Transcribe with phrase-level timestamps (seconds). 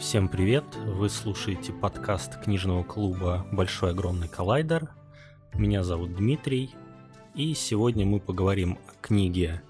[0.00, 0.64] Всем привет!
[0.86, 4.88] Вы слушаете подкаст книжного клуба «Большой огромный коллайдер».
[5.52, 6.70] Меня зовут Дмитрий,
[7.34, 9.62] и сегодня мы поговорим о книге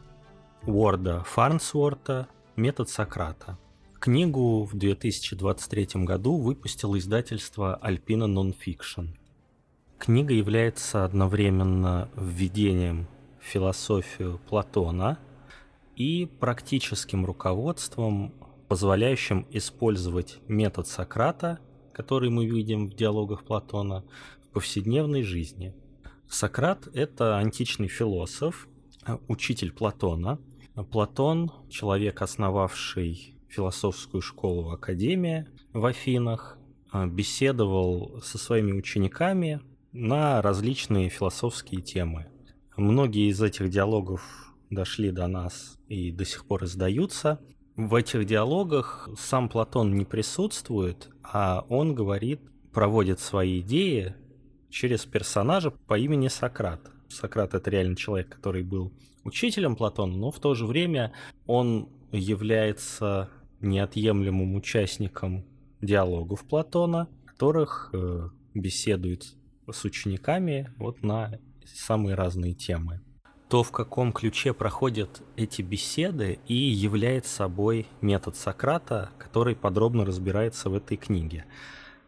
[0.62, 3.58] Уорда Фарнсворта «Метод Сократа».
[3.98, 9.08] Книгу в 2023 году выпустило издательство Alpina Nonfiction.
[9.98, 13.08] Книга является одновременно введением
[13.40, 15.18] в философию Платона
[15.96, 18.32] и практическим руководством
[18.70, 21.58] позволяющим использовать метод Сократа,
[21.92, 24.04] который мы видим в диалогах Платона,
[24.44, 25.74] в повседневной жизни.
[26.28, 28.68] Сократ– это античный философ,
[29.26, 30.38] учитель Платона.
[30.92, 36.56] Платон– человек, основавший философскую школу в Академии в Афинах,
[37.08, 39.60] беседовал со своими учениками
[39.90, 42.28] на различные философские темы.
[42.76, 47.40] Многие из этих диалогов дошли до нас и до сих пор издаются.
[47.82, 52.42] В этих диалогах сам Платон не присутствует, а он говорит,
[52.74, 54.14] проводит свои идеи
[54.68, 56.90] через персонажа по имени Сократ.
[57.08, 58.92] Сократ это реально человек, который был
[59.24, 61.14] учителем Платона, но в то же время
[61.46, 63.30] он является
[63.62, 65.46] неотъемлемым участником
[65.80, 69.36] диалогов Платона, которых э, беседует
[69.72, 73.00] с учениками вот на самые разные темы
[73.50, 80.70] то, в каком ключе проходят эти беседы, и является собой метод Сократа, который подробно разбирается
[80.70, 81.46] в этой книге.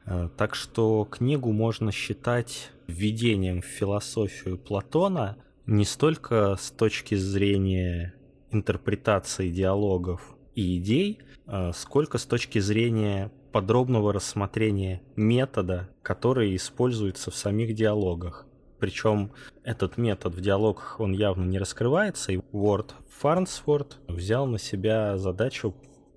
[0.07, 8.15] Э, так что книгу можно считать введением в философию Платона не столько с точки зрения
[8.53, 17.35] интерпретации диалогов и идей, э, сколько с точки зрения подробного рассмотрения метода, который используется в
[17.35, 18.47] самих диалогах.
[18.83, 19.31] Причем
[19.63, 22.91] этот метод в диалогах, он явно не раскрывается, и Word
[23.23, 25.73] Farnsworth взял на себя задачу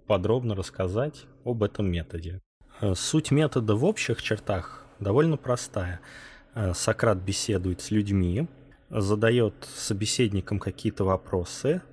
[0.08, 2.42] подробно рассказать об этом методе.
[2.82, 6.00] Э, суть метода в общих чертах довольно простая.
[6.56, 8.48] Э, Сократ беседует с людьми,
[8.90, 11.84] задает собеседникам какие-то вопросы,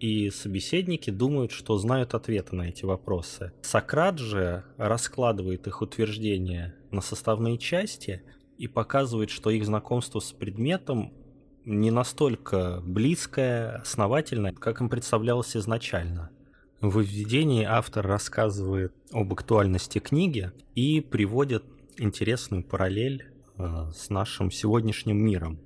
[0.00, 3.52] и собеседники думают, что знают ответы на эти вопросы.
[3.60, 8.22] Сократ же раскладывает их утверждения на составные части
[8.62, 11.12] и показывает, что их знакомство с предметом
[11.64, 16.30] не настолько близкое, основательное, как им представлялось изначально.
[16.80, 21.64] В введении автор рассказывает об актуальности книги и приводит
[21.98, 25.58] интересную параллель э, с нашим сегодняшним миром.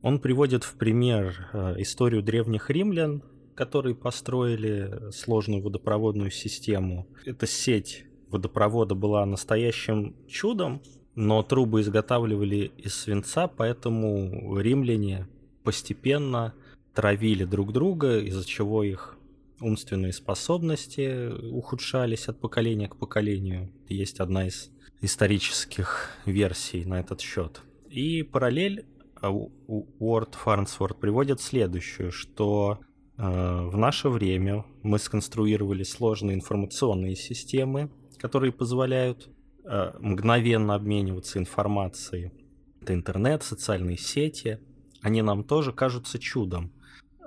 [0.00, 3.24] Он приводит в пример э, историю древних римлян,
[3.56, 7.08] которые построили сложную водопроводную систему.
[7.24, 10.82] Эта сеть водопровода была настоящим чудом,
[11.14, 15.28] но трубы изготавливали из свинца, поэтому римляне
[15.62, 16.54] постепенно
[16.94, 19.16] травили друг друга, из-за чего их
[19.60, 23.72] умственные способности ухудшались от поколения к поколению.
[23.88, 24.70] Есть одна из
[25.00, 27.62] исторических версий на этот счет.
[27.88, 28.86] И параллель
[29.20, 32.80] а, Уорд Фарнсворт приводит следующую, что
[33.16, 39.28] э, в наше время мы сконструировали сложные информационные системы, которые позволяют
[39.64, 42.32] мгновенно обмениваться информацией.
[42.80, 44.60] Это интернет, социальные сети.
[45.00, 46.72] Они нам тоже кажутся чудом.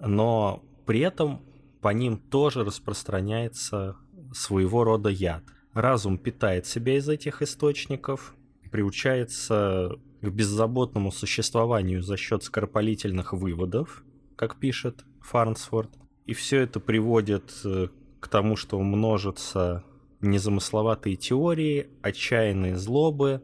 [0.01, 1.41] Но при этом
[1.81, 3.97] по ним тоже распространяется
[4.33, 5.43] своего рода яд.
[5.73, 8.35] Разум питает себя из этих источников,
[8.71, 14.03] приучается к беззаботному существованию за счет скоропалительных выводов,
[14.35, 15.91] как пишет Фарнсфорд.
[16.25, 17.87] И все это приводит э,
[18.19, 19.83] к тому, что множится
[20.21, 23.41] незамысловатые теории, отчаянные злобы,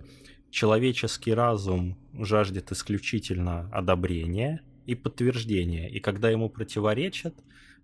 [0.50, 7.36] человеческий разум жаждет исключительно одобрения и подтверждения, и когда ему противоречат,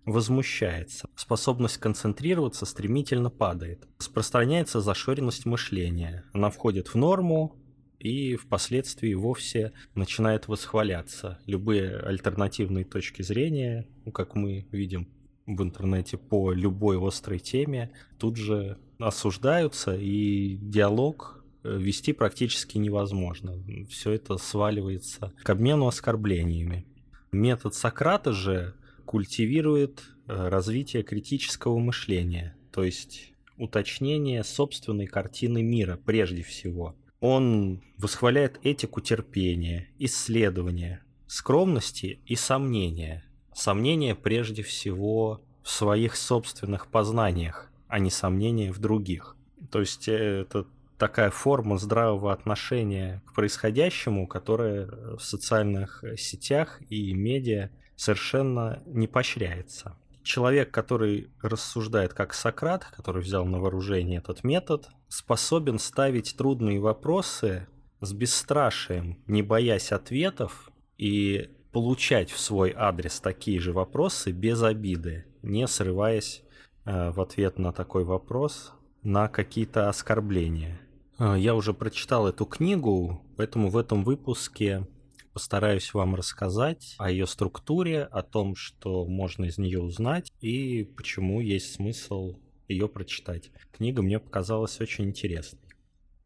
[0.04, 1.08] возмущается.
[1.14, 3.86] Способность концентрироваться стремительно падает.
[3.98, 6.24] Распространяется зашоренность мышления.
[6.32, 7.56] Она входит в норму
[7.98, 11.38] и впоследствии вовсе начинает восхваляться.
[11.46, 15.08] Любые альтернативные точки зрения, как мы видим
[15.56, 23.54] в интернете по любой острой теме тут же осуждаются, и диалог э, вести практически невозможно.
[23.88, 26.86] Все это сваливается к обмену оскорблениями.
[27.32, 28.74] Метод Сократа же
[29.04, 36.96] культивирует э, развитие критического мышления, то есть уточнение собственной картины мира прежде всего.
[37.20, 43.24] Он восхваляет этику терпения, исследования, скромности и сомнения–
[43.60, 49.36] Сомнение прежде всего в своих собственных познаниях, а не сомнение в других.
[49.70, 50.66] То есть э, это
[50.96, 59.94] такая форма здравого отношения к происходящему, которая в социальных сетях и медиа совершенно не поощряется.
[60.22, 67.68] человек, который рассуждает как Сократ, который взял на вооружение этот метод, способен ставить трудные вопросы
[68.00, 75.26] с бесстрашием, не боясь ответов и получать в свой адрес такие же вопросы без обиды,
[75.42, 76.42] не срываясь
[76.84, 78.72] э, в ответ на такой вопрос
[79.02, 80.80] на какие-то оскорбления.
[81.18, 84.86] Э, я уже прочитал эту книгу, поэтому в этом выпуске
[85.32, 91.40] постараюсь вам рассказать о ее структуре, о том, что можно из нее узнать и почему
[91.40, 92.36] есть смысл
[92.68, 93.50] ее прочитать.
[93.72, 95.60] Книга мне показалась очень интересной.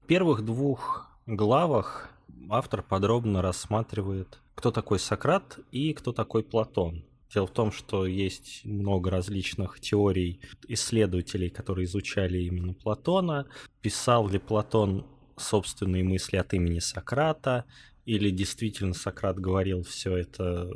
[0.03, 2.11] В первых двух главах
[2.51, 7.05] автор подробно рассматривает, кто такой Сократ и кто такой Платон.
[7.33, 13.47] Дело в том, что есть много различных теорий исследователей, которые изучали именно Платона.
[13.81, 15.05] Писал ли Платон
[15.37, 17.65] собственные мысли от имени Сократа,
[18.05, 20.71] или действительно Сократ говорил все это,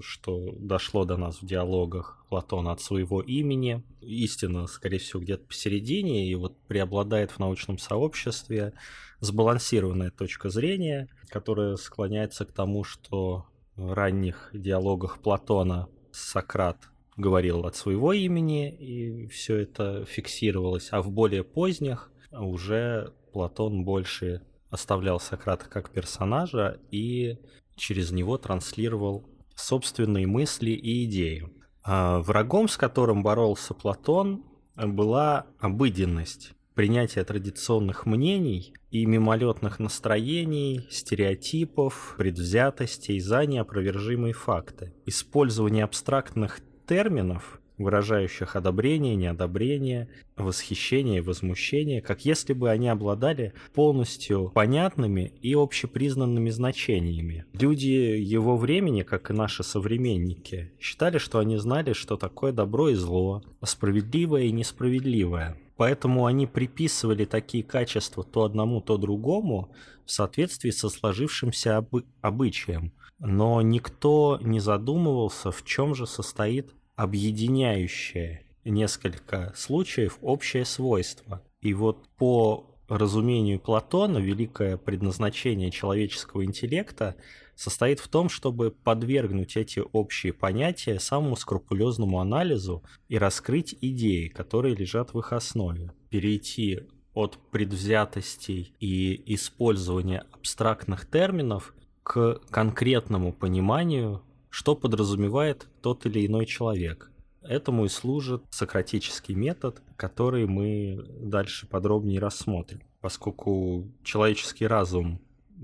[0.00, 3.82] что дошло до нас в диалогах Платона от своего имени.
[4.00, 8.74] Истина, скорее всего, где-то посередине, и вот преобладает в научном сообществе
[9.20, 16.78] сбалансированная точка зрения, которая склоняется к тому, что в ранних диалогах Платона Сократ
[17.16, 24.42] говорил от своего имени, и все это фиксировалось, а в более поздних уже Платон больше
[24.70, 27.38] оставлял Сократа как персонажа и
[27.76, 31.48] через него транслировал собственные мысли и идеи.
[31.82, 34.44] А врагом, с которым боролся Платон,
[34.76, 44.94] была обыденность, принятие традиционных мнений и мимолетных настроений, стереотипов, предвзятостей за неопровержимые факты.
[45.06, 55.32] Использование абстрактных терминов выражающих одобрение, неодобрение, восхищение возмущение, как если бы они обладали полностью понятными
[55.42, 57.44] и общепризнанными значениями.
[57.52, 62.94] Люди его времени, как и наши современники, считали, что они знали, что такое добро и
[62.94, 65.56] зло, справедливое и несправедливое.
[65.76, 69.70] Поэтому они приписывали такие качества то одному, то другому
[70.04, 72.92] в соответствии со сложившимся обы- обычаем.
[73.20, 81.40] Но никто не задумывался, в чем же состоит объединяющее несколько случаев общее свойство.
[81.60, 87.14] И вот по разумению Платона великое предназначение человеческого интеллекта
[87.54, 94.74] состоит в том, чтобы подвергнуть эти общие понятия самому скрупулезному анализу и раскрыть идеи, которые
[94.74, 95.92] лежат в их основе.
[96.10, 96.80] Перейти
[97.14, 107.10] от предвзятостей и использования абстрактных терминов к конкретному пониманию что подразумевает тот или иной человек.
[107.42, 115.20] Этому и служит сократический метод, который мы дальше подробнее рассмотрим, поскольку человеческий разум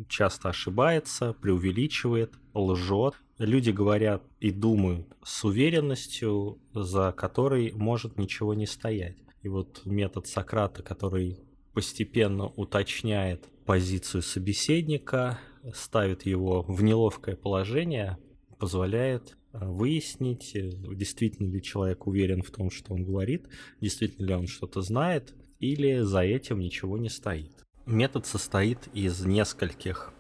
[0.09, 3.15] часто ошибается, преувеличивает, лжет.
[3.39, 9.17] Люди говорят и думают с уверенностью, за которой может ничего не стоять.
[9.43, 11.39] И вот метод Сократа, который
[11.73, 15.39] постепенно уточняет позицию собеседника,
[15.75, 18.19] ставит его в неловкое положение,
[18.59, 23.47] позволяет э, выяснить, э, действительно ли человек уверен в том, что он говорит,
[23.81, 27.53] действительно ли он что-то знает, или за этим ничего не стоит.
[27.87, 30.13] Метод состоит из нескольких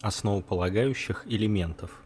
[0.00, 2.02] основополагающих элементов.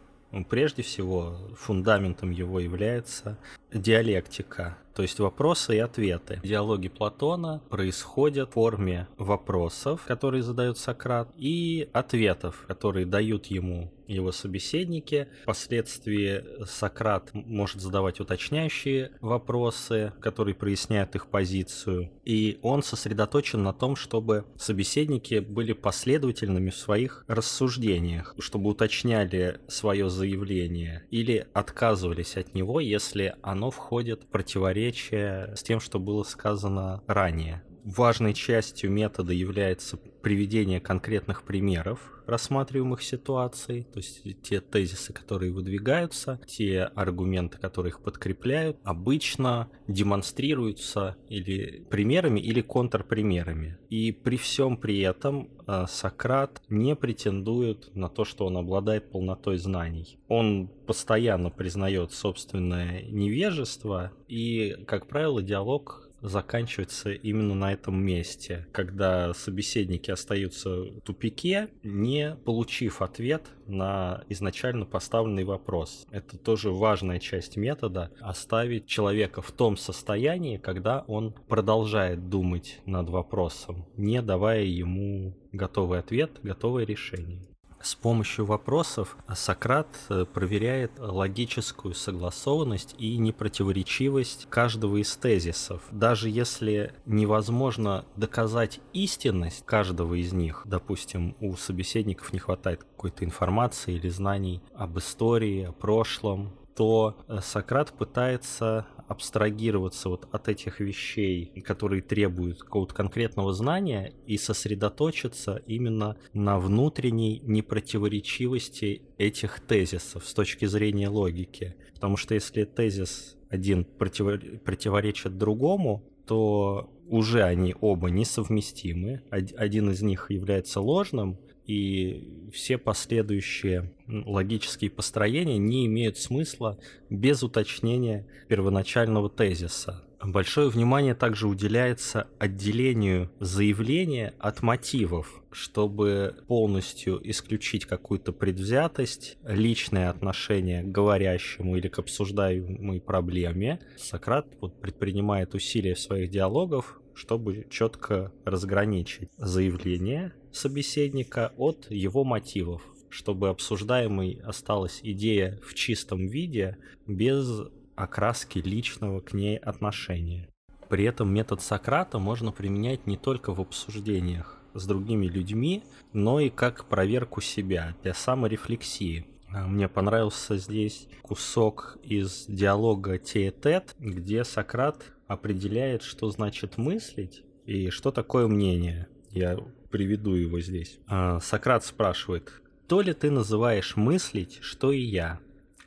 [0.51, 3.39] Прежде всего, фундаментом его является
[3.73, 6.41] диалектика, то есть вопросы и ответы.
[6.43, 14.33] Диалоги Платона происходят в форме вопросов, которые задает Сократ, и ответов, которые дают ему его
[14.33, 15.29] собеседники.
[15.43, 22.11] Впоследствии Сократ может задавать уточняющие вопросы, которые проясняют их позицию.
[22.25, 30.09] И он сосредоточен на том, чтобы собеседники были последовательными в своих рассуждениях, чтобы уточняли свое
[30.09, 37.03] заявление или отказывались от него, если оно входит в противоречие с тем, что было сказано
[37.07, 37.63] ранее.
[37.87, 46.41] Важной частью метода является приведение конкретных примеров рассматриваемых ситуаций, то есть те тезисы, которые выдвигаются,
[46.49, 53.79] те аргументы, которые их подкрепляют, обычно демонстрируются или примерами, или контрпримерами.
[53.89, 59.59] И при всем при этом э, Сократ не претендует на то, что он обладает полнотой
[59.59, 60.19] знаний.
[60.27, 69.33] Он постоянно признает собственное невежество, и, как правило, диалог заканчивается именно на этом месте, когда
[69.35, 76.07] собеседники остаются в тупике, не получив ответ на изначально поставленный вопрос.
[76.11, 83.09] Это тоже важная часть метода— оставить человека в том состоянии, когда он продолжает думать над
[83.09, 87.47] вопросом, не давая ему готовый ответ, готовое решение.
[87.87, 95.83] С помощью вопросов Сократ э, проверяет логическую согласованность и непротиворечивость каждого из тезисов.
[95.93, 103.95] Даже если невозможно доказать истинность каждого из них, допустим, у собеседников не хватает какой-то информации
[103.95, 111.47] или знаний об истории, о прошлом, то э, Сократ пытается абстрагироваться вот от этих вещей,
[111.65, 120.65] которые требуют какого-то конкретного знания, и сосредоточиться именно на внутренней непротиворечивости этих тезисов с точки
[120.65, 121.75] зрения логики.
[121.95, 129.23] Потому что если тезис один противоречит другому, то уже они оба несовместимы.
[129.31, 136.79] Один из них является ложным, и все последующие логические построения не имеют смысла
[137.11, 140.03] без уточнения первоначального тезиса.
[140.23, 150.83] Большое внимание также уделяется отделению заявления от мотивов, чтобы полностью исключить какую-то предвзятость, личное отношение
[150.83, 153.79] к говорящему или к обсуждаемой проблеме.
[153.99, 162.83] Сократ вот предпринимает усилия в своих диалогах, чтобы четко разграничить заявление собеседника от его мотивов,
[163.09, 167.63] чтобы обсуждаемой осталась идея в чистом виде без
[167.95, 170.49] окраски личного к ней отношения.
[170.89, 175.83] При этом метод Сократа можно применять не только в обсуждениях с другими людьми,
[176.13, 179.27] но и как проверку себя для саморефлексии.
[179.49, 187.91] А, мне понравился здесь кусок из диалога Теетет, где Сократ определяет, что значит мыслить и
[187.91, 189.09] что такое мнение.
[189.31, 190.99] Я приведу его здесь.
[191.07, 192.53] А, Сократ спрашивает,
[192.89, 195.41] то ли ты называешь мыслить, что и я?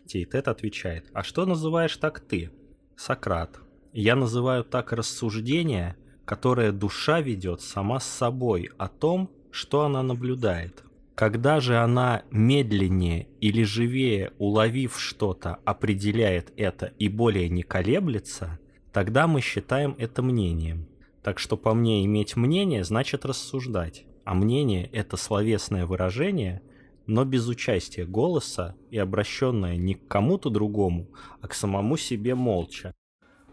[0.06, 2.52] Тейтет отвечает, а что называешь так ты?
[2.96, 3.60] Сократ,
[3.94, 10.84] я называю так рассуждение, которое душа ведет сама с собой о том, что она наблюдает.
[11.16, 18.60] Когда же она медленнее или живее, уловив что-то, определяет это и более не колеблется,
[18.94, 20.88] тогда мы считаем это мнением.
[21.24, 26.62] Так что по мне иметь мнение значит рассуждать, а мнение– это словесное выражение,
[27.08, 31.08] но без участия голоса и обращенное не к кому-то другому,
[31.42, 32.94] а к самому себе молча.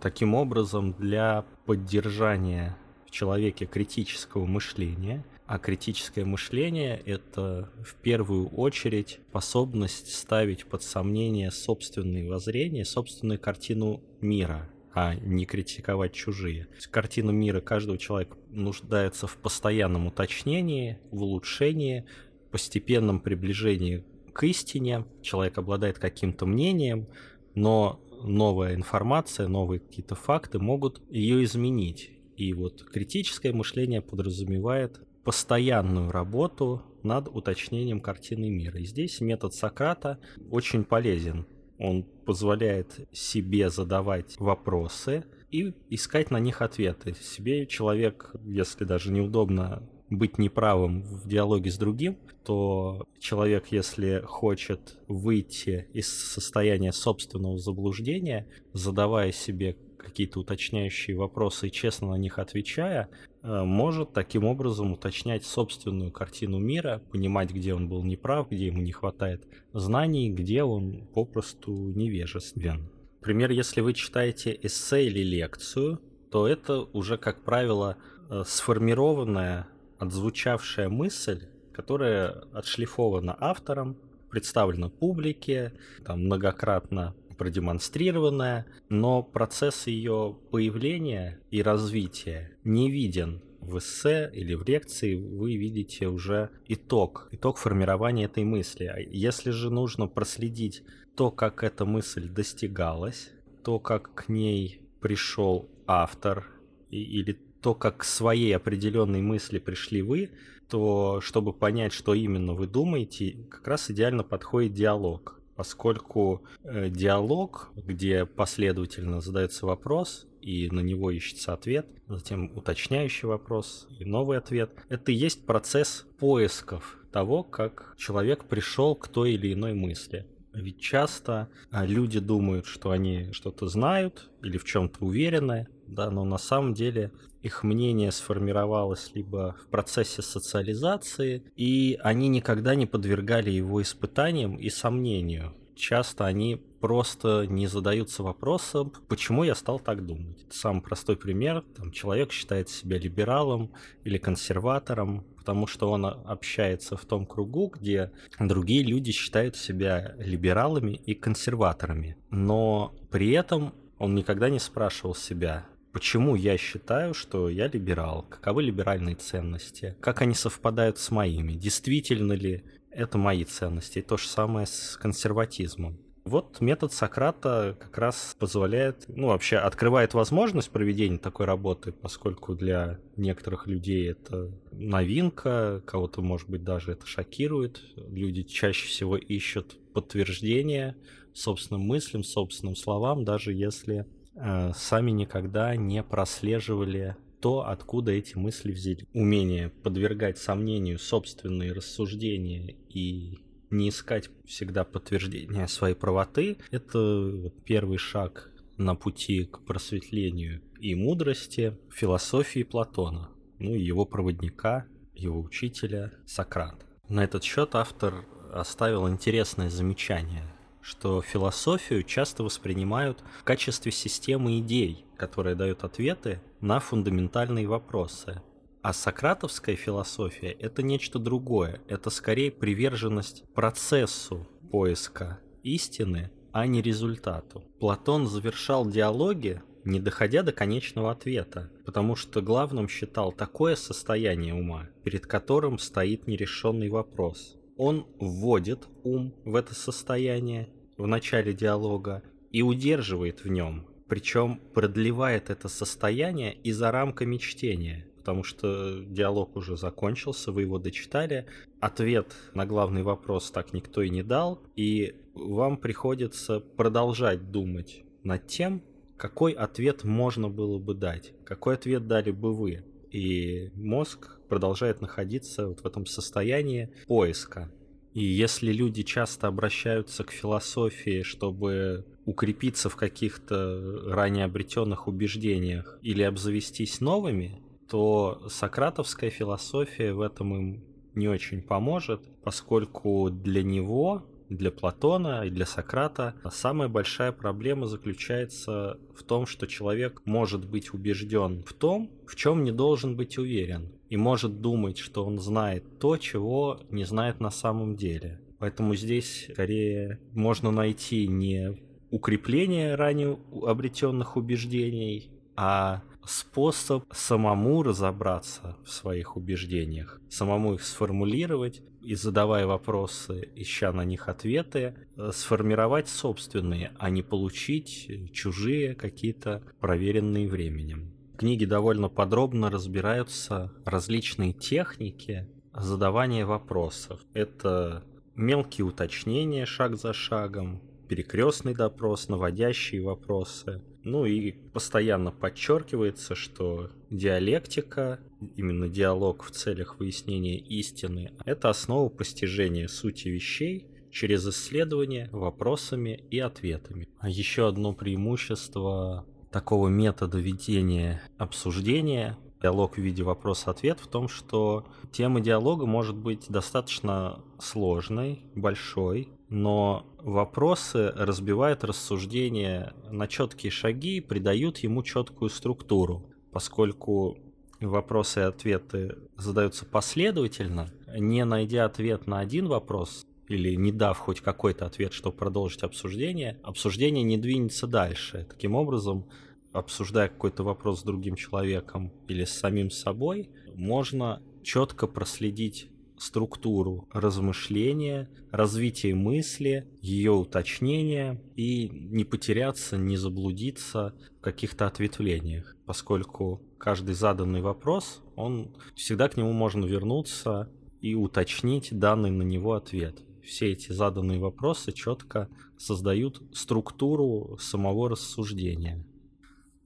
[0.00, 9.20] Таким образом, для поддержания в человеке критического мышления, а критическое мышление– это в первую очередь
[9.30, 16.68] способность ставить под сомнение собственные воззрения, собственную картину мира– а не критиковать чужие.
[16.90, 22.06] Картина мира каждого человека нуждается в постоянном уточнении, в улучшении,
[22.50, 25.04] постепенном приближении к истине.
[25.20, 27.08] Человек обладает каким-то мнением,
[27.54, 32.12] но новая информация, новые какие-то факты могут ее изменить.
[32.38, 38.80] И вот критическое мышление подразумевает постоянную работу над уточнением картины мира.
[38.80, 40.18] И здесь метод Сократа
[40.50, 41.44] очень полезен
[41.78, 47.14] он позволяет себе задавать вопросы и искать на них ответы.
[47.20, 54.98] Себе человек, если даже неудобно быть неправым в диалоге с другим, то человек, если хочет
[55.08, 63.08] выйти из состояния собственного заблуждения, задавая себе какие-то уточняющие вопросы и честно на них отвечая,
[63.42, 68.80] э, может таким образом уточнять собственную картину мира, понимать, где он был неправ, где ему
[68.80, 72.88] не хватает знаний, где он попросту невежествен.
[73.20, 77.96] Например, если вы читаете эссе или лекцию, то это уже, как правило,
[78.30, 79.66] э, сформированная,
[79.98, 83.96] отзвучавшая мысль, которая отшлифована автором,
[84.30, 85.72] представлена публике,
[86.04, 94.66] там многократно продемонстрированная, но процесс ее появления и развития не виден в эссе или в
[94.66, 98.84] лекции вы видите уже итог, итог формирования этой мысли.
[98.84, 100.82] А если же нужно проследить
[101.16, 103.30] то, как эта мысль достигалась,
[103.64, 106.46] то, как к ней пришел автор,
[106.90, 110.30] или то, как к своей определенной мысли пришли вы,
[110.68, 117.72] то чтобы понять, что именно вы думаете, как раз идеально подходит диалог поскольку э, диалог,
[117.74, 124.70] где последовательно задается вопрос, и на него ищется ответ, затем уточняющий вопрос и новый ответ.
[124.88, 130.26] Это и есть процесс поисков того, как человек пришел к той или иной мысли.
[130.56, 136.24] Ведь часто а, люди думают, что они что-то знают или в чем-то уверены, да, но
[136.24, 143.50] на самом деле их мнение сформировалось либо в процессе социализации, и они никогда не подвергали
[143.50, 145.54] его испытаниям и сомнению.
[145.76, 150.46] Часто они просто не задаются вопросом, почему я стал так думать.
[150.50, 151.62] Самый простой пример.
[151.76, 153.72] Там, человек считает себя либералом
[154.02, 158.10] или консерватором, потому что он общается в том кругу, где
[158.40, 162.16] другие люди считают себя либералами и консерваторами.
[162.30, 168.64] Но при этом он никогда не спрашивал себя, почему я считаю, что я либерал, каковы
[168.64, 174.00] либеральные ценности, как они совпадают с моими, действительно ли это мои ценности.
[174.00, 175.96] И то же самое с консерватизмом.
[176.26, 182.98] Вот метод Сократа как раз позволяет, ну, вообще открывает возможность проведения такой работы, поскольку для
[183.16, 187.80] некоторых людей это новинка, кого-то, может быть, даже это шокирует.
[187.94, 190.96] Люди чаще всего ищут подтверждение
[191.32, 194.04] собственным мыслям, собственным словам, даже если
[194.34, 199.06] э, сами никогда не прослеживали то, откуда эти мысли взяли.
[199.12, 203.38] Умение подвергать сомнению собственные рассуждения и
[203.70, 206.58] не искать всегда подтверждения своей правоты.
[206.70, 214.86] Это первый шаг на пути к просветлению и мудрости философии Платона, ну и его проводника,
[215.14, 216.84] его учителя Сократа.
[217.08, 220.44] На этот счет автор оставил интересное замечание,
[220.80, 228.42] что философию часто воспринимают в качестве системы идей, которые дают ответы на фундаментальные вопросы,
[228.86, 231.80] а сократовская философия— это нечто другое.
[231.88, 237.64] Это скорее приверженность процессу поиска истины, а не результату.
[237.80, 244.88] Платон завершал диалоги, не доходя до конечного ответа, потому что главным считал такое состояние ума,
[245.02, 247.56] перед которым стоит нерешенный вопрос.
[247.76, 255.50] Он вводит ум в это состояние в начале диалога и удерживает в нем, причем продлевает
[255.50, 261.46] это состояние и за рамками чтения потому что диалог уже закончился, вы его дочитали.
[261.78, 268.48] Ответ на главный вопрос так никто и не дал, и вам приходится продолжать думать над
[268.48, 268.82] тем,
[269.16, 272.82] какой ответ можно было бы дать, какой ответ дали бы вы.
[273.12, 277.70] И мозг продолжает находиться вот в этом состоянии поиска.
[278.12, 286.22] И если люди часто обращаются к философии, чтобы укрепиться в каких-то ранее обретенных убеждениях или
[286.22, 294.70] обзавестись новыми, то сократовская философия в этом им не очень поможет, поскольку для него, для
[294.70, 301.64] Платона и для Сократа самая большая проблема заключается в том, что человек может быть убежден
[301.64, 306.16] в том, в чем не должен быть уверен, и может думать, что он знает то,
[306.16, 308.40] чего не знает на самом деле.
[308.58, 311.76] Поэтому здесь скорее можно найти не
[312.10, 322.14] укрепление ранее обретенных убеждений, а способ самому разобраться в своих убеждениях, самому их сформулировать и
[322.14, 330.48] задавая вопросы, ища на них ответы, э, сформировать собственные, а не получить чужие какие-то проверенные
[330.48, 331.12] временем.
[331.34, 337.20] В книге довольно подробно разбираются различные техники задавания вопросов.
[337.34, 346.90] Это мелкие уточнения шаг за шагом, перекрестный допрос, наводящие вопросы– ну и постоянно подчеркивается, что
[347.10, 348.20] диалектика,
[348.54, 356.38] именно диалог в целях выяснения истины, это основа постижения сути вещей через исследование вопросами и
[356.38, 357.08] ответами.
[357.18, 364.86] А еще одно преимущество такого метода ведения обсуждения диалог в виде вопрос-ответ в том, что
[365.10, 374.20] тема диалога может быть достаточно сложной, большой, но вопросы разбивают рассуждения на четкие шаги и
[374.20, 377.38] придают ему четкую структуру, поскольку
[377.80, 384.40] вопросы и ответы задаются последовательно, не найдя ответ на один вопрос или не дав хоть
[384.40, 388.46] какой-то ответ, чтобы продолжить обсуждение, обсуждение не двинется дальше.
[388.50, 389.26] Таким образом,
[389.72, 398.30] обсуждая какой-то вопрос с другим человеком или с самим собой, можно четко проследить структуру размышления,
[398.50, 407.60] развитие мысли, ее уточнение и не потеряться, не заблудиться в каких-то ответвлениях, поскольку каждый заданный
[407.60, 413.22] вопрос, он всегда к нему можно вернуться и уточнить данный на него ответ.
[413.44, 415.48] Все эти заданные вопросы четко
[415.78, 419.04] создают структуру самого рассуждения.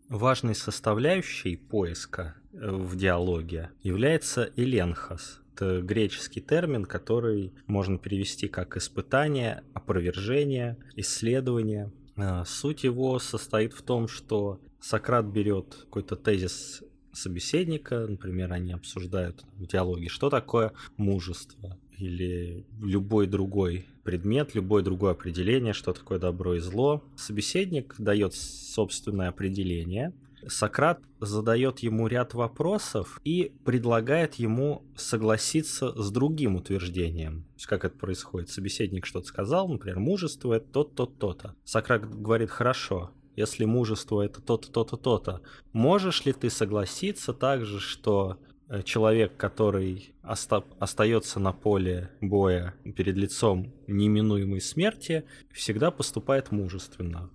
[0.08, 8.76] Важной составляющей поиска э, в диалоге является эленхос, это греческий термин, который можно перевести как
[8.76, 11.90] испытание, опровержение, исследование.
[12.16, 16.82] А, суть его состоит в том, что Сократ берет какой-то тезис
[17.12, 21.78] собеседника, например, они обсуждают в диалоге, что такое мужество.
[21.98, 27.04] или любой другой предмет, любое другое определение, что такое добро и зло.
[27.16, 30.14] Собеседник дает собственное определение.
[30.48, 37.42] Сократ задает ему ряд вопросов и предлагает ему согласиться с другим утверждением.
[37.42, 38.50] То есть как это происходит?
[38.50, 41.54] Собеседник что-то сказал, например, мужество это то-то, то-то.
[41.64, 45.40] Сократ говорит, хорошо, если мужество это то-то, то-то, то-то,
[45.72, 48.38] можешь ли ты согласиться также, что
[48.70, 57.30] Э, человек, который оста- остается на поле боя перед лицом неминуемой смерти, всегда поступает мужественно.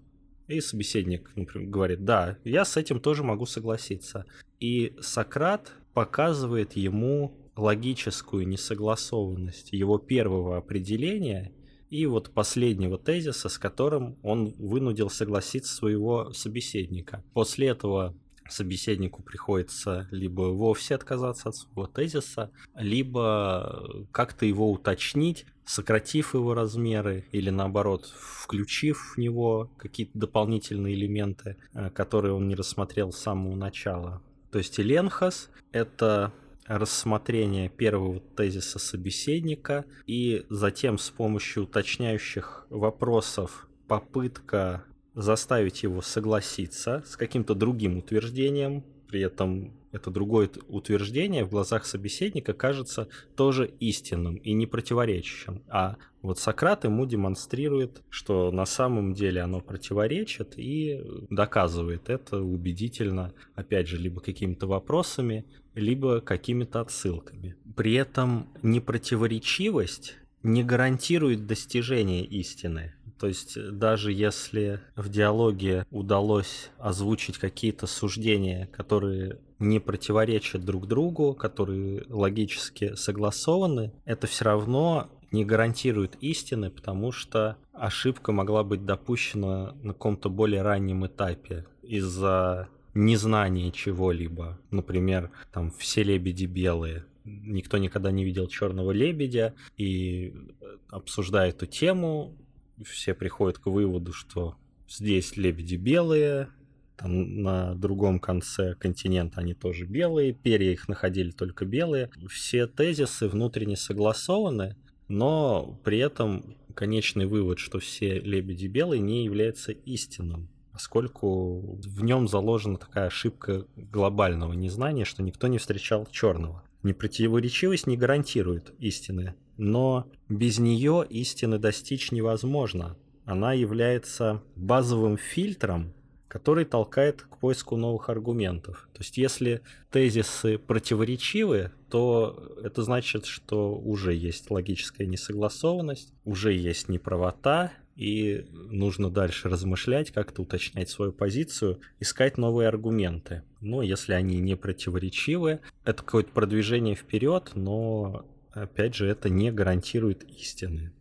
[0.47, 4.25] И собеседник, например, говорит, да, я с этим тоже могу согласиться.
[4.60, 11.51] И Сократ показывает ему логическую несогласованность его первого определения
[11.89, 17.23] и вот последнего тезиса, с которым он вынудил согласиться своего собеседника.
[17.34, 18.15] После этого
[18.49, 27.25] собеседнику приходится либо вовсе отказаться от своего тезиса, либо как-то его уточнить, сократив его размеры
[27.32, 33.56] или наоборот включив в него какие-то дополнительные элементы, э, которые он не рассмотрел с самого
[33.56, 34.21] начала.
[34.51, 36.32] То есть Эленхас— это
[36.65, 47.15] рассмотрение первого тезиса собеседника и затем с помощью уточняющих вопросов попытка заставить его согласиться с
[47.15, 54.53] каким-то другим утверждением, при этом это другое утверждение в глазах собеседника кажется тоже истинным и
[54.53, 55.63] не противоречащим.
[55.69, 63.34] А вот Сократ ему демонстрирует, что на самом деле оно противоречит и доказывает это убедительно,
[63.55, 67.55] опять же, либо какими-то вопросами, либо какими-то отсылками.
[67.75, 72.93] При этом непротиворечивость не гарантирует достижение истины.
[73.19, 80.88] То есть э, даже если в диалоге удалось озвучить какие-то суждения, которые не противоречат друг
[80.88, 88.86] другу, которые логически согласованы, это все равно не гарантирует истины, потому что ошибка могла быть
[88.86, 94.58] допущена на каком-то более раннем этапе из-за незнания чего-либо.
[94.72, 97.06] Например, там все лебеди белые.
[97.26, 102.36] Никто никогда не видел черного лебедя и э, обсуждая эту тему,
[102.84, 104.56] все приходят к выводу, что
[104.88, 106.50] здесь лебеди белые,
[106.97, 112.10] там на другом конце континента они тоже белые, перья их находили только белые.
[112.29, 114.75] Все тезисы внутренне согласованы,
[115.08, 122.27] но при этом конечный вывод, что все лебеди белые, не является истинным, поскольку в нем
[122.27, 126.63] заложена такая ошибка глобального незнания, что никто не встречал черного.
[126.84, 132.95] Непротиворечивость не гарантирует истины, но без нее истины достичь невозможно.
[133.25, 135.94] Она является базовым фильтром,
[136.36, 138.89] который толкает к поиску новых аргументов.
[138.91, 146.89] То есть если тезисы противоречивы, то это значит, что уже есть логическая несогласованность, уже есть
[146.89, 153.43] неправота, и нужно дальше размышлять, как-то уточнять свою позицию, искать новые аргументы.
[153.62, 160.24] Но если они не противоречивы, это какое-то продвижение вперед, но опять же это не гарантирует
[160.24, 160.91] истины.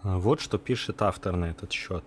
[0.00, 2.04] А вот что пишет автор на этот счет.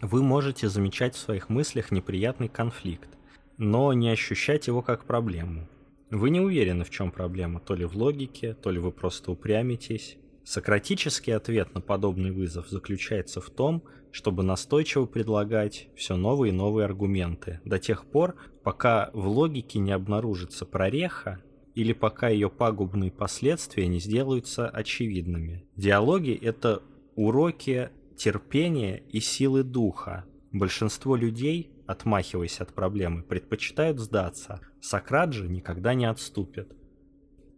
[0.00, 3.08] Вы можете замечать в своих мыслях неприятный конфликт,
[3.56, 5.68] но не ощущать его как проблему.
[6.10, 10.18] Вы не уверены, в чем проблема, то ли в логике, то ли вы просто упрямитесь.
[10.44, 13.82] Сократический ответ на подобный вызов заключается в том,
[14.12, 19.92] чтобы настойчиво предлагать все новые и новые аргументы до тех пор, пока в логике не
[19.92, 21.42] обнаружится прореха
[21.74, 25.66] или пока ее пагубные последствия не сделаются очевидными.
[25.74, 26.82] Диалоги— это
[27.16, 30.24] уроки терпения и силы духа.
[30.52, 34.60] Большинство людей, отмахиваясь от проблемы, предпочитают сдаться.
[34.80, 36.74] Сократ же никогда не отступит.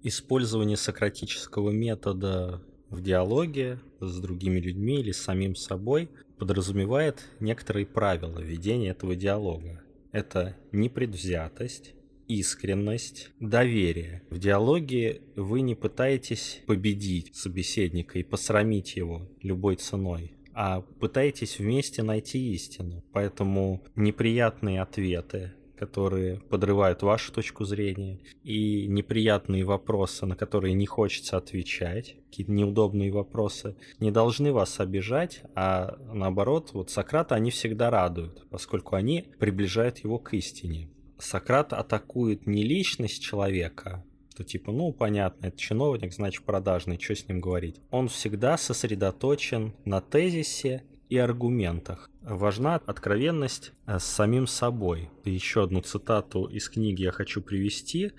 [0.02, 8.38] Использование сократического метода в диалоге с другими людьми или с самим собой подразумевает некоторые правила
[8.38, 9.82] ведения этого диалога.
[10.12, 11.94] Это непредвзятость,
[12.28, 14.22] искренность, доверие.
[14.30, 22.02] В диалоге вы не пытаетесь победить собеседника и посрамить его любой ценой, а пытаетесь вместе
[22.02, 23.04] найти истину.
[23.12, 31.36] Поэтому неприятные ответы, которые подрывают вашу точку зрения, и неприятные вопросы, на которые не хочется
[31.36, 38.44] отвечать, какие-то неудобные вопросы, не должны вас обижать, а наоборот, вот Сократа они всегда радуют,
[38.50, 40.90] поскольку они приближают его к истине.
[41.20, 44.04] Сократ атакует не личность человека,
[44.38, 47.80] что типа, ну, понятно, это чиновник, значит, продажный, что с ним говорить.
[47.90, 52.08] Он всегда сосредоточен на тезисе и аргументах.
[52.22, 55.10] Важна откровенность э, с самим собой.
[55.24, 58.12] Еще одну цитату из книги я хочу привести.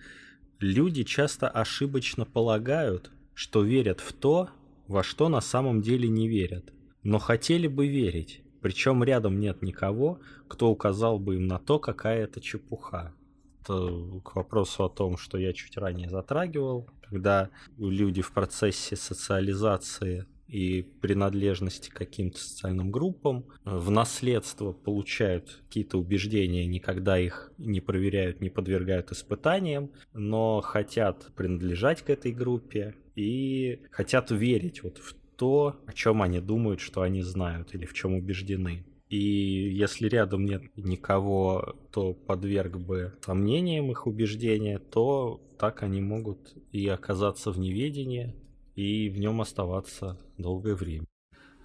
[0.60, 4.50] Люди часто ошибочно полагают, что верят в то,
[4.90, 8.42] во что на самом деле не верят, но хотели бы верить.
[8.60, 13.14] Причем рядом нет никого, кто указал бы им на то, какая это чепуха.
[13.62, 20.26] Это к вопросу о том, что я чуть ранее затрагивал, когда люди в процессе социализации
[20.48, 28.42] и принадлежности к каким-то социальным группам в наследство получают какие-то убеждения, никогда их не проверяют,
[28.42, 35.80] не подвергают испытаниям, но хотят принадлежать к этой группе и хотят верить вот в то,
[35.86, 38.86] о чем они думают, что они знают или в чем убеждены.
[39.10, 46.54] И если рядом нет никого, кто подверг бы сомнениям их убеждения, то так они могут
[46.72, 48.36] и оказаться в неведении,
[48.76, 51.06] и в нем оставаться долгое время.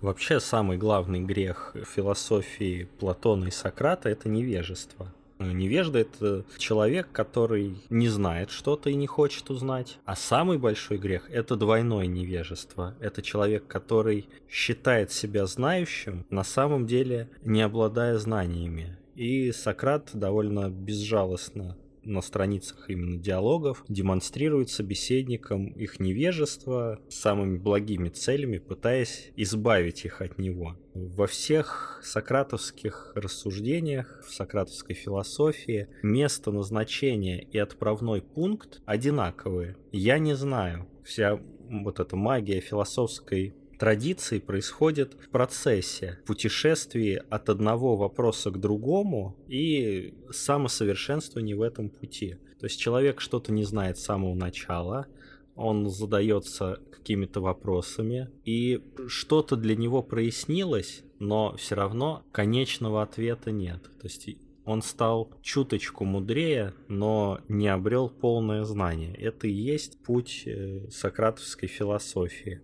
[0.01, 5.15] Вообще самый главный грех философии Платона и Сократа– это невежество.
[5.39, 9.99] Невежда– это человек, который не знает что-то и не хочет узнать.
[10.05, 12.95] А самый большой грех– это двойное невежество.
[13.01, 18.97] Это человек, который считает себя знающим, на самом деле не обладая знаниями.
[19.15, 28.59] И Сократ довольно безжалостно на страницах именно диалогов демонстрирует собеседникам их невежество самыми благими целями,
[28.59, 30.77] пытаясь избавить их от него.
[30.95, 39.77] Во всех сократовских рассуждениях, в сократовской философии место назначения и отправной пункт одинаковые.
[39.91, 40.89] Я не знаю.
[41.05, 49.37] Вся вот эта магия философской традиции происходит в процессе путешествия от одного вопроса к другому
[49.49, 52.37] и самосовершенствования в этом пути.
[52.61, 55.09] То есть человек что-то не знает с самого начала,
[55.55, 63.83] он задается какими-то вопросами, и что-то для него прояснилось, но все равно конечного ответа нет.
[64.01, 64.29] То есть
[64.65, 69.15] он стал чуточку мудрее, но не обрел полное знание.
[69.15, 72.63] Это и есть путь э, сократовской философии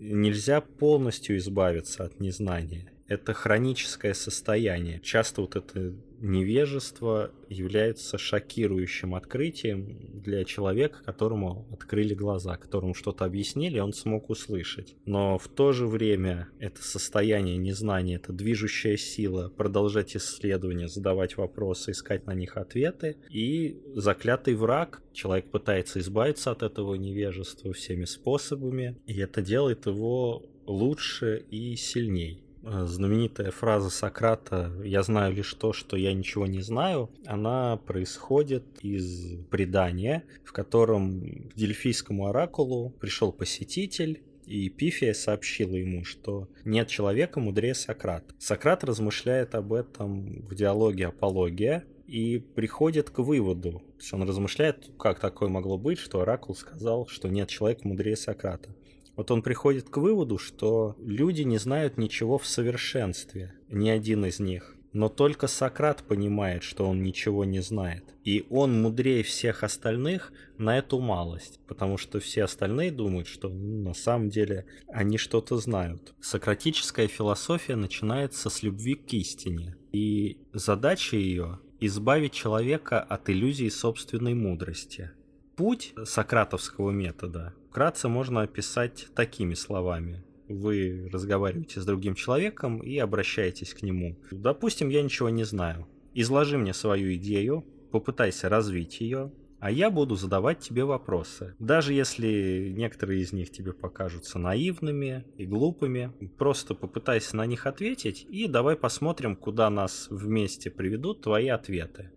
[0.00, 2.90] нельзя полностью избавиться от незнания.
[3.06, 5.00] Это хроническое состояние.
[5.00, 13.78] Часто вот это невежество является шокирующим открытием для человека, которому открыли глаза, которому что-то объяснили,
[13.78, 14.94] он смог услышать.
[15.04, 21.92] Но в то же время это состояние незнания, это движущая сила, продолжать исследования, задавать вопросы,
[21.92, 23.16] искать на них ответы.
[23.30, 30.44] И заклятый враг, человек пытается избавиться от этого невежества всеми способами, и это делает его
[30.66, 32.44] лучше и сильней.
[32.62, 38.64] Э, знаменитая фраза Сократа «я знаю лишь то, что я ничего не знаю», она происходит
[38.82, 46.88] из предания, в котором к Дельфийскому оракулу пришел посетитель, и Пифия сообщила ему, что нет
[46.88, 48.34] человека мудрее Сократа.
[48.38, 54.90] Сократ размышляет об этом в диалоге «Апология», и приходит к выводу, то есть он размышляет,
[54.98, 58.74] как такое могло быть, что Оракул сказал, что нет человека мудрее Сократа.
[59.20, 64.40] Вот он приходит к выводу, что люди не знают ничего в совершенстве, ни один из
[64.40, 64.74] них.
[64.94, 68.02] Но только Сократ понимает, что он ничего не знает.
[68.24, 73.88] И он мудрее всех остальных на эту малость, потому что все остальные думают, что ну,
[73.88, 76.14] на самом деле они что-то знают.
[76.22, 79.76] Сократическая философия начинается с любви к истине.
[79.92, 85.10] И задача ее– избавить человека от иллюзии собственной мудрости.
[85.56, 90.24] Путь сократовского метода вкратце можно описать такими словами.
[90.48, 94.18] Вы разговариваете с другим человеком и обращаетесь к нему.
[94.32, 95.86] Допустим, я ничего не знаю.
[96.12, 99.30] Изложи мне свою идею, попытайся развить ее,
[99.60, 101.54] а я буду задавать тебе вопросы.
[101.60, 108.26] Даже если некоторые из них тебе покажутся наивными и глупыми, просто попытайся на них ответить
[108.28, 112.10] и давай посмотрим, куда нас вместе приведут твои ответы.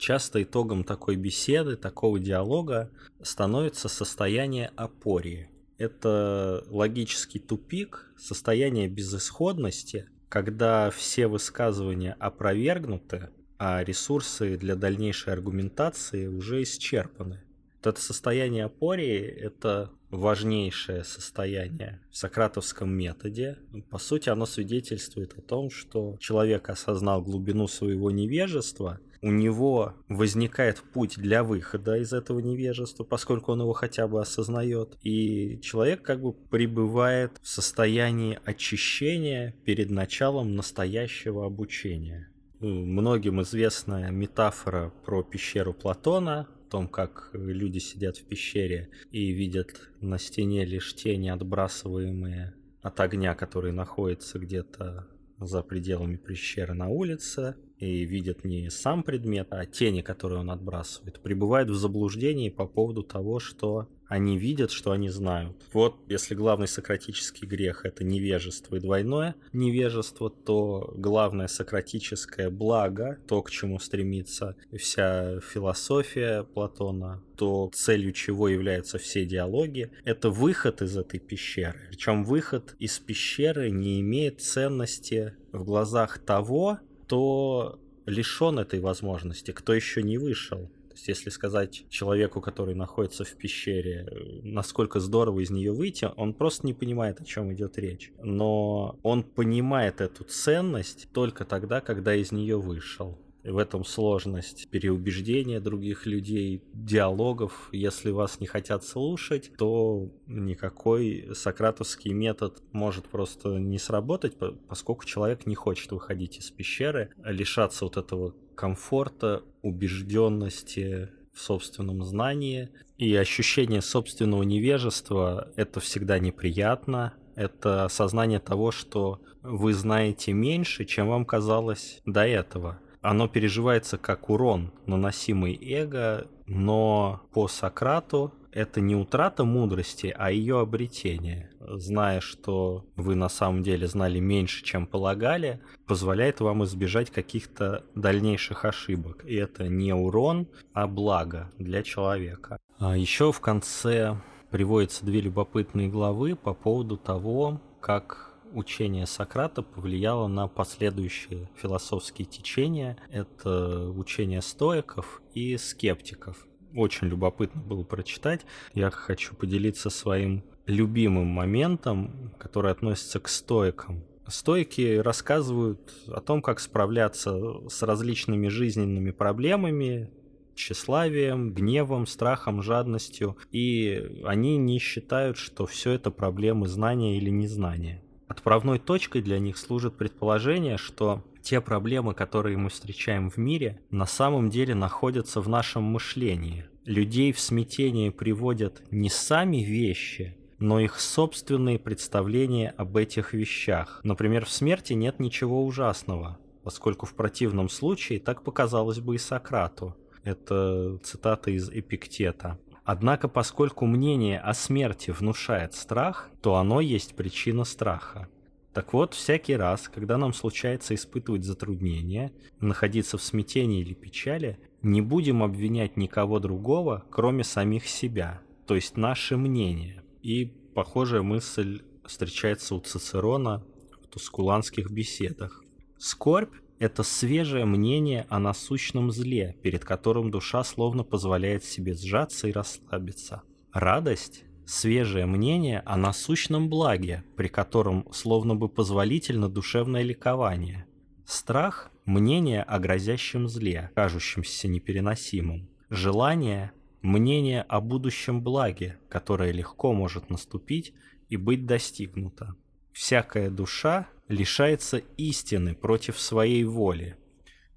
[0.00, 5.50] Часто итогом такой беседы, такого диалога становится состояние апории.
[5.76, 16.62] Это логический тупик, состояние безысходности, когда все высказывания опровергнуты, а ресурсы для дальнейшей аргументации уже
[16.62, 17.42] исчерпаны.
[17.76, 23.58] Вот это состояние апории– это важнейшее состояние в сократовском методе.
[23.90, 30.82] По сути, оно свидетельствует о том, что человек осознал глубину своего невежества– у него возникает
[30.92, 34.96] путь для выхода из этого невежества, поскольку он его хотя бы осознает.
[35.02, 42.28] И человек как бы пребывает в состоянии очищения перед началом настоящего обучения.
[42.60, 49.90] Многим известная метафора про пещеру Платона, о том, как люди сидят в пещере и видят
[50.00, 57.56] на стене лишь тени, отбрасываемые от огня, который находится где-то за пределами пещеры на улице,
[57.80, 63.02] и видит не сам предмет, а тени, которые он отбрасывает, пребывает в заблуждении по поводу
[63.02, 65.56] того, что они видят, что они знают.
[65.72, 73.40] Вот если главный сократический грех это невежество и двойное невежество, то главное сократическое благо, то,
[73.40, 80.96] к чему стремится вся философия Платона, то целью чего являются все диалоги, это выход из
[80.96, 81.78] этой пещеры.
[81.88, 86.80] Причем выход из пещеры не имеет ценности в глазах того,
[87.10, 90.70] кто лишен этой возможности, кто еще не вышел
[91.00, 94.06] есть, если сказать человеку, который находится в пещере,
[94.42, 98.12] насколько здорово из нее выйти, он просто не понимает, о чем идет речь.
[98.22, 103.18] Но он понимает эту ценность только тогда, когда из нее вышел.
[103.42, 107.68] В этом сложность переубеждения других людей, диалогов.
[107.72, 114.36] Если вас не хотят слушать, то никакой сократовский метод может просто не сработать,
[114.68, 122.68] поскольку человек не хочет выходить из пещеры, лишаться вот этого комфорта, убежденности в собственном знании.
[122.98, 127.14] И ощущение собственного невежества– это всегда неприятно.
[127.36, 132.80] Это осознание того, что вы знаете меньше, чем вам казалось до этого.
[133.02, 140.60] Оно переживается как урон, наносимый эго, но по Сократу это не утрата мудрости, а ее
[140.60, 141.50] обретение.
[141.60, 148.64] Зная, что вы на самом деле знали меньше, чем полагали, позволяет вам избежать каких-то дальнейших
[148.64, 149.24] ошибок.
[149.24, 152.58] И это не урон, а благо для человека.
[152.78, 154.16] А еще в конце
[154.50, 162.96] приводятся две любопытные главы по поводу того, как учение Сократа повлияло на последующие философские течения.
[163.10, 168.46] Это учение стоиков и скептиков очень любопытно было прочитать.
[168.74, 174.04] Я хочу поделиться своим любимым моментом, который относится к стоикам.
[174.26, 180.10] Стойки рассказывают о том, как справляться с различными жизненными проблемами,
[180.54, 188.04] тщеславием, гневом, страхом, жадностью, и они не считают, что все это проблемы знания или незнания.
[188.30, 194.06] Отправной точкой для них служит предположение, что те проблемы, которые мы встречаем в мире, на
[194.06, 196.64] самом деле находятся в нашем мышлении.
[196.84, 204.00] Людей в смятение приводят не сами вещи, но их собственные представления об этих вещах.
[204.04, 209.96] Например, в смерти нет ничего ужасного, поскольку в противном случае так показалось бы и Сократу.
[210.22, 212.60] Это цитата из Эпиктета.
[212.84, 218.28] Однако, поскольку мнение о смерти внушает страх, то оно есть причина страха.
[218.72, 225.02] Так вот, всякий раз, когда нам случается испытывать затруднения, находиться в смятении или печали, не
[225.02, 230.02] будем обвинять никого другого, кроме самих себя, то есть наше мнение.
[230.22, 233.64] И похожая мысль встречается у Цицерона
[234.02, 235.64] в тускуланских беседах.
[235.98, 242.52] Скорбь– это свежее мнение о насущном зле, перед которым душа словно позволяет себе сжаться и
[242.52, 243.42] расслабиться.
[243.72, 250.86] Радость свежее мнение о насущном благе, при котором словно бы позволительно душевное ликование.
[251.26, 255.68] Страх– мнение о грозящем зле, кажущемся непереносимым.
[255.90, 260.94] Желание– мнение о будущем благе, которое легко может наступить
[261.28, 262.56] и быть достигнуто.
[262.92, 267.16] Всякая душа лишается истины против своей воли.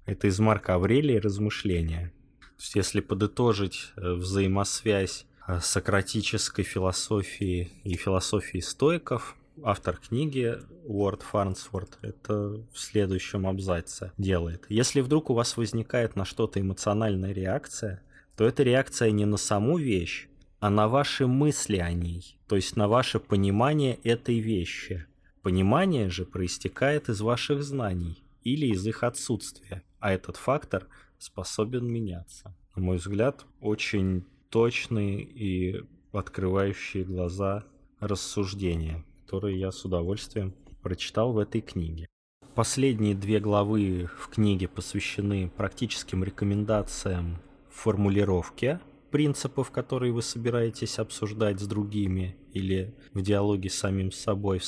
[0.06, 2.12] Это из Марка Аврелия размышления.
[2.40, 9.36] То есть, если подытожить э, взаимосвязь Э, сократической философии и философии стоиков.
[9.62, 14.64] Автор книги Уорд Фарнсворт это в следующем абзаце делает.
[14.68, 18.02] Если вдруг у вас возникает на что-то эмоциональная реакция,
[18.36, 22.74] то эта реакция не на саму вещь, а на ваши мысли о ней, то есть
[22.74, 25.06] на ваше понимание этой вещи.
[25.44, 30.86] Понимание же проистекает из ваших знаний или из их отсутствия, а этот фактор
[31.18, 32.56] способен меняться.
[32.74, 37.64] На мой взгляд, очень точные и открывающие глаза
[38.00, 42.06] рассуждения, которые я с удовольствием прочитал в этой книге.
[42.54, 47.36] Последние две главы в книге посвящены практическим рекомендациям
[47.68, 48.80] формулировки
[49.10, 54.64] принципов, которые вы собираетесь обсуждать с другими или в диалоге с самим собой, в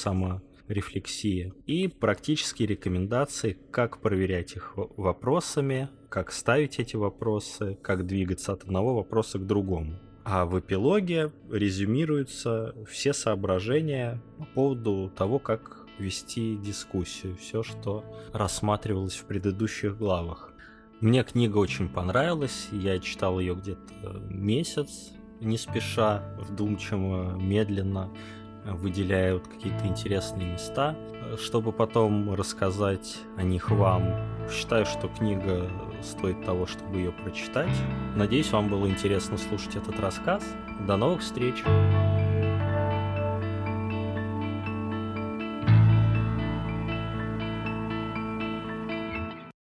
[0.67, 8.65] саморефлексии, и практические рекомендации, как проверять их вопросами, как ставить эти вопросы, как двигаться от
[8.65, 9.99] одного вопроса к другому.
[10.25, 19.15] А в эпилоге резюмируются все соображения по поводу того, как вести дискуссию, все, что рассматривалось
[19.15, 20.53] в предыдущих главах.
[21.01, 28.11] Мне книга очень понравилась, я читал ее где-то месяц, не спеша, вдумчиво, медленно.
[28.73, 30.97] Выделяют какие-то интересные места,
[31.39, 34.05] чтобы потом рассказать о них вам.
[34.51, 35.69] Считаю, что книга
[36.03, 37.75] стоит того, чтобы ее прочитать.
[38.15, 40.45] Надеюсь, вам было интересно слушать этот рассказ.
[40.87, 41.63] До новых встреч!